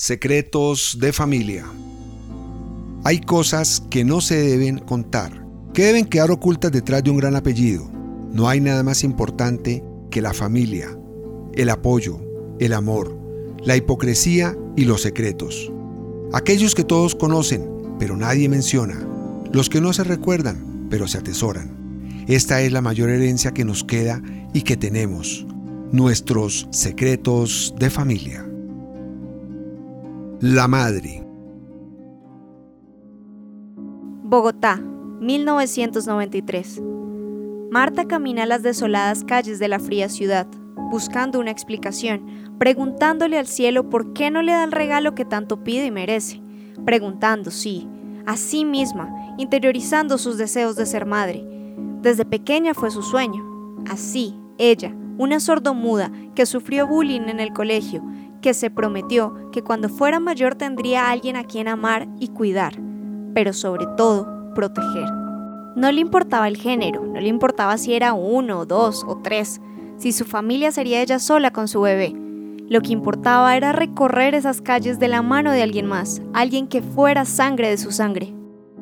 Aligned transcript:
Secretos 0.00 0.98
de 1.00 1.12
familia. 1.12 1.66
Hay 3.02 3.20
cosas 3.20 3.82
que 3.90 4.04
no 4.04 4.20
se 4.20 4.36
deben 4.36 4.78
contar, 4.78 5.44
que 5.74 5.86
deben 5.86 6.04
quedar 6.04 6.30
ocultas 6.30 6.70
detrás 6.70 7.02
de 7.02 7.10
un 7.10 7.16
gran 7.16 7.34
apellido. 7.34 7.90
No 8.32 8.48
hay 8.48 8.60
nada 8.60 8.84
más 8.84 9.02
importante 9.02 9.82
que 10.12 10.22
la 10.22 10.32
familia, 10.32 10.96
el 11.54 11.68
apoyo, 11.68 12.20
el 12.60 12.74
amor, 12.74 13.18
la 13.64 13.76
hipocresía 13.76 14.56
y 14.76 14.84
los 14.84 15.02
secretos. 15.02 15.68
Aquellos 16.32 16.76
que 16.76 16.84
todos 16.84 17.16
conocen, 17.16 17.68
pero 17.98 18.16
nadie 18.16 18.48
menciona. 18.48 19.04
Los 19.52 19.68
que 19.68 19.80
no 19.80 19.92
se 19.92 20.04
recuerdan, 20.04 20.86
pero 20.90 21.08
se 21.08 21.18
atesoran. 21.18 22.24
Esta 22.28 22.60
es 22.60 22.70
la 22.70 22.82
mayor 22.82 23.10
herencia 23.10 23.50
que 23.50 23.64
nos 23.64 23.82
queda 23.82 24.22
y 24.54 24.62
que 24.62 24.76
tenemos. 24.76 25.44
Nuestros 25.90 26.68
secretos 26.70 27.74
de 27.80 27.90
familia. 27.90 28.47
La 30.40 30.68
Madre. 30.68 31.26
Bogotá, 34.22 34.76
1993. 34.76 36.80
Marta 37.72 38.06
camina 38.06 38.46
las 38.46 38.62
desoladas 38.62 39.24
calles 39.24 39.58
de 39.58 39.66
la 39.66 39.80
fría 39.80 40.08
ciudad, 40.08 40.46
buscando 40.92 41.40
una 41.40 41.50
explicación, 41.50 42.54
preguntándole 42.56 43.36
al 43.36 43.48
cielo 43.48 43.90
por 43.90 44.12
qué 44.12 44.30
no 44.30 44.42
le 44.42 44.52
da 44.52 44.62
el 44.62 44.70
regalo 44.70 45.16
que 45.16 45.24
tanto 45.24 45.64
pide 45.64 45.86
y 45.86 45.90
merece, 45.90 46.40
preguntando, 46.84 47.50
sí, 47.50 47.88
a 48.24 48.36
sí 48.36 48.64
misma, 48.64 49.12
interiorizando 49.38 50.18
sus 50.18 50.38
deseos 50.38 50.76
de 50.76 50.86
ser 50.86 51.04
madre. 51.04 51.44
Desde 52.00 52.24
pequeña 52.24 52.74
fue 52.74 52.92
su 52.92 53.02
sueño. 53.02 53.44
Así, 53.90 54.36
ella, 54.56 54.94
una 55.18 55.40
sordomuda 55.40 56.12
que 56.36 56.46
sufrió 56.46 56.86
bullying 56.86 57.22
en 57.22 57.40
el 57.40 57.52
colegio, 57.52 58.04
que 58.40 58.54
se 58.54 58.70
prometió 58.70 59.50
que 59.52 59.62
cuando 59.62 59.88
fuera 59.88 60.20
mayor 60.20 60.54
tendría 60.54 61.10
alguien 61.10 61.36
a 61.36 61.44
quien 61.44 61.68
amar 61.68 62.08
y 62.18 62.28
cuidar, 62.28 62.74
pero 63.34 63.52
sobre 63.52 63.86
todo 63.96 64.52
proteger. 64.54 65.08
No 65.76 65.92
le 65.92 66.00
importaba 66.00 66.48
el 66.48 66.56
género, 66.56 67.04
no 67.04 67.20
le 67.20 67.28
importaba 67.28 67.78
si 67.78 67.94
era 67.94 68.12
uno, 68.12 68.66
dos 68.66 69.04
o 69.06 69.18
tres, 69.22 69.60
si 69.96 70.12
su 70.12 70.24
familia 70.24 70.72
sería 70.72 71.02
ella 71.02 71.18
sola 71.18 71.52
con 71.52 71.68
su 71.68 71.80
bebé. 71.80 72.14
Lo 72.68 72.80
que 72.80 72.92
importaba 72.92 73.56
era 73.56 73.72
recorrer 73.72 74.34
esas 74.34 74.60
calles 74.60 74.98
de 74.98 75.08
la 75.08 75.22
mano 75.22 75.52
de 75.52 75.62
alguien 75.62 75.86
más, 75.86 76.20
alguien 76.34 76.66
que 76.66 76.82
fuera 76.82 77.24
sangre 77.24 77.70
de 77.70 77.78
su 77.78 77.92
sangre. 77.92 78.34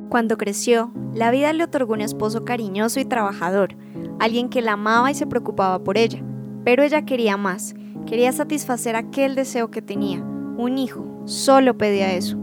Cuando 0.09 0.39
creció, 0.39 0.91
la 1.15 1.31
vida 1.31 1.53
le 1.53 1.65
otorgó 1.65 1.95
un 1.95 2.01
esposo 2.01 2.45
cariñoso 2.45 3.01
y 3.01 3.05
trabajador, 3.05 3.77
alguien 4.19 4.49
que 4.49 4.63
la 4.63 4.73
amaba 4.73 5.11
y 5.11 5.15
se 5.15 5.27
preocupaba 5.27 5.79
por 5.79 5.99
ella, 5.99 6.23
pero 6.65 6.83
ella 6.83 7.05
quería 7.05 7.37
más 7.37 7.75
Quería 8.05 8.33
satisfacer 8.33 8.97
aquel 8.97 9.35
deseo 9.35 9.71
que 9.71 9.81
tenía. 9.81 10.21
Un 10.21 10.79
hijo. 10.79 11.07
Solo 11.25 11.79
pedía 11.79 12.13
eso. 12.13 12.37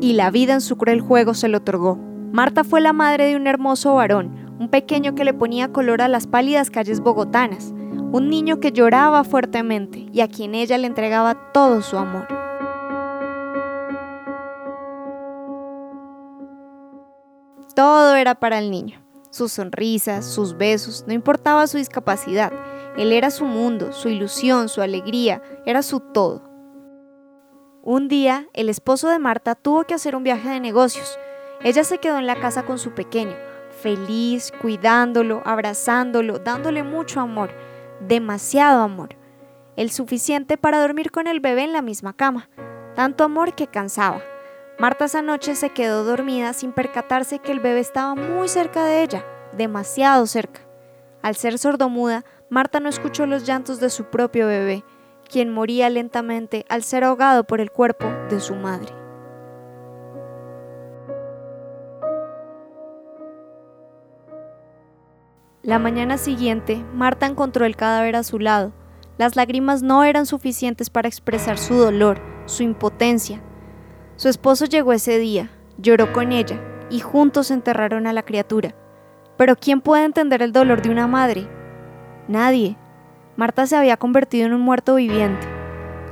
Y 0.00 0.14
la 0.14 0.30
vida 0.30 0.54
en 0.54 0.60
su 0.60 0.76
cruel 0.76 1.00
juego 1.00 1.34
se 1.34 1.48
lo 1.48 1.58
otorgó. 1.58 1.96
Marta 2.32 2.64
fue 2.64 2.80
la 2.80 2.92
madre 2.92 3.26
de 3.26 3.36
un 3.36 3.46
hermoso 3.46 3.94
varón, 3.94 4.56
un 4.58 4.68
pequeño 4.68 5.14
que 5.14 5.24
le 5.24 5.34
ponía 5.34 5.72
color 5.72 6.02
a 6.02 6.08
las 6.08 6.26
pálidas 6.26 6.70
calles 6.70 7.00
bogotanas, 7.00 7.72
un 8.12 8.28
niño 8.28 8.60
que 8.60 8.72
lloraba 8.72 9.24
fuertemente 9.24 10.06
y 10.12 10.20
a 10.20 10.28
quien 10.28 10.54
ella 10.54 10.78
le 10.78 10.86
entregaba 10.86 11.52
todo 11.52 11.82
su 11.82 11.96
amor. 11.96 12.26
Todo 17.74 18.16
era 18.16 18.34
para 18.34 18.58
el 18.58 18.70
niño 18.70 19.02
sus 19.32 19.52
sonrisas, 19.52 20.26
sus 20.26 20.56
besos, 20.58 21.04
no 21.06 21.14
importaba 21.14 21.66
su 21.66 21.78
discapacidad. 21.78 22.52
Él 22.96 23.12
era 23.12 23.30
su 23.30 23.46
mundo, 23.46 23.92
su 23.92 24.08
ilusión, 24.08 24.68
su 24.68 24.82
alegría, 24.82 25.42
era 25.64 25.82
su 25.82 26.00
todo. 26.00 26.42
Un 27.82 28.06
día, 28.08 28.46
el 28.52 28.68
esposo 28.68 29.08
de 29.08 29.18
Marta 29.18 29.54
tuvo 29.54 29.84
que 29.84 29.94
hacer 29.94 30.14
un 30.14 30.22
viaje 30.22 30.48
de 30.48 30.60
negocios. 30.60 31.18
Ella 31.62 31.84
se 31.84 31.98
quedó 31.98 32.18
en 32.18 32.26
la 32.26 32.36
casa 32.36 32.64
con 32.64 32.78
su 32.78 32.92
pequeño, 32.92 33.34
feliz, 33.82 34.52
cuidándolo, 34.60 35.42
abrazándolo, 35.44 36.38
dándole 36.38 36.82
mucho 36.82 37.20
amor, 37.20 37.50
demasiado 38.00 38.82
amor. 38.82 39.16
El 39.74 39.90
suficiente 39.90 40.58
para 40.58 40.80
dormir 40.80 41.10
con 41.10 41.26
el 41.26 41.40
bebé 41.40 41.64
en 41.64 41.72
la 41.72 41.82
misma 41.82 42.12
cama. 42.12 42.50
Tanto 42.94 43.24
amor 43.24 43.54
que 43.54 43.66
cansaba. 43.66 44.20
Marta 44.78 45.06
esa 45.06 45.22
noche 45.22 45.54
se 45.54 45.70
quedó 45.70 46.04
dormida 46.04 46.52
sin 46.52 46.72
percatarse 46.72 47.38
que 47.38 47.52
el 47.52 47.60
bebé 47.60 47.80
estaba 47.80 48.14
muy 48.14 48.48
cerca 48.48 48.84
de 48.84 49.02
ella, 49.02 49.24
demasiado 49.56 50.26
cerca. 50.26 50.60
Al 51.22 51.36
ser 51.36 51.58
sordomuda, 51.58 52.24
Marta 52.52 52.80
no 52.80 52.90
escuchó 52.90 53.24
los 53.24 53.46
llantos 53.46 53.80
de 53.80 53.88
su 53.88 54.04
propio 54.04 54.46
bebé, 54.46 54.84
quien 55.26 55.50
moría 55.50 55.88
lentamente 55.88 56.66
al 56.68 56.82
ser 56.82 57.02
ahogado 57.02 57.44
por 57.44 57.62
el 57.62 57.70
cuerpo 57.70 58.04
de 58.28 58.40
su 58.40 58.54
madre. 58.54 58.92
La 65.62 65.78
mañana 65.78 66.18
siguiente, 66.18 66.84
Marta 66.92 67.24
encontró 67.24 67.64
el 67.64 67.74
cadáver 67.74 68.16
a 68.16 68.22
su 68.22 68.38
lado. 68.38 68.74
Las 69.16 69.34
lágrimas 69.34 69.82
no 69.82 70.04
eran 70.04 70.26
suficientes 70.26 70.90
para 70.90 71.08
expresar 71.08 71.56
su 71.56 71.76
dolor, 71.76 72.20
su 72.44 72.62
impotencia, 72.62 73.40
su 74.16 74.28
esposo 74.28 74.66
llegó 74.66 74.92
ese 74.92 75.16
día, 75.16 75.48
lloró 75.78 76.12
con 76.12 76.32
ella 76.32 76.60
y 76.90 77.00
juntos 77.00 77.50
enterraron 77.50 78.06
a 78.06 78.12
la 78.12 78.24
criatura. 78.24 78.74
Pero 79.38 79.56
¿quién 79.56 79.80
puede 79.80 80.04
entender 80.04 80.42
el 80.42 80.52
dolor 80.52 80.82
de 80.82 80.90
una 80.90 81.06
madre? 81.06 81.61
Nadie. 82.28 82.76
Marta 83.36 83.66
se 83.66 83.76
había 83.76 83.96
convertido 83.96 84.46
en 84.46 84.52
un 84.52 84.60
muerto 84.60 84.94
viviente. 84.94 85.46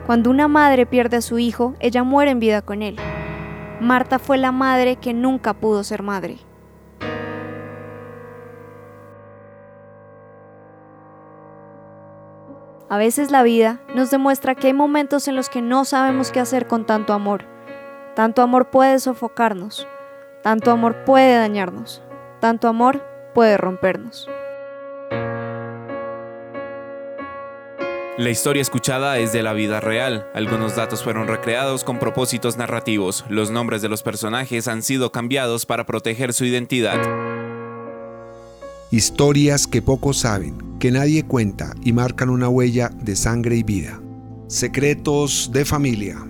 Cuando 0.06 0.30
una 0.30 0.48
madre 0.48 0.86
pierde 0.86 1.18
a 1.18 1.22
su 1.22 1.38
hijo, 1.38 1.74
ella 1.80 2.02
muere 2.02 2.30
en 2.30 2.40
vida 2.40 2.62
con 2.62 2.82
él. 2.82 2.96
Marta 3.80 4.18
fue 4.18 4.38
la 4.38 4.52
madre 4.52 4.96
que 4.96 5.14
nunca 5.14 5.54
pudo 5.54 5.84
ser 5.84 6.02
madre. 6.02 6.38
A 12.88 12.96
veces 12.96 13.30
la 13.30 13.42
vida 13.42 13.80
nos 13.94 14.10
demuestra 14.10 14.54
que 14.54 14.66
hay 14.66 14.72
momentos 14.72 15.28
en 15.28 15.36
los 15.36 15.48
que 15.48 15.62
no 15.62 15.84
sabemos 15.84 16.32
qué 16.32 16.40
hacer 16.40 16.66
con 16.66 16.86
tanto 16.86 17.12
amor 17.12 17.44
tanto 18.14 18.42
amor 18.42 18.70
puede 18.70 18.98
sofocarnos, 18.98 19.86
tanto 20.42 20.70
amor 20.70 21.04
puede 21.04 21.36
dañarnos, 21.36 22.02
tanto 22.40 22.68
amor 22.68 23.02
puede 23.34 23.56
rompernos. 23.56 24.28
La 28.20 28.28
historia 28.28 28.60
escuchada 28.60 29.18
es 29.18 29.32
de 29.32 29.42
la 29.42 29.54
vida 29.54 29.80
real. 29.80 30.26
Algunos 30.34 30.76
datos 30.76 31.02
fueron 31.02 31.26
recreados 31.26 31.84
con 31.84 31.98
propósitos 31.98 32.58
narrativos. 32.58 33.24
Los 33.30 33.50
nombres 33.50 33.80
de 33.80 33.88
los 33.88 34.02
personajes 34.02 34.68
han 34.68 34.82
sido 34.82 35.10
cambiados 35.10 35.64
para 35.64 35.86
proteger 35.86 36.34
su 36.34 36.44
identidad. 36.44 37.00
Historias 38.90 39.66
que 39.66 39.80
pocos 39.80 40.18
saben, 40.18 40.76
que 40.78 40.90
nadie 40.90 41.22
cuenta 41.24 41.72
y 41.82 41.94
marcan 41.94 42.28
una 42.28 42.50
huella 42.50 42.90
de 42.92 43.16
sangre 43.16 43.56
y 43.56 43.62
vida. 43.62 44.02
Secretos 44.48 45.48
de 45.50 45.64
familia. 45.64 46.29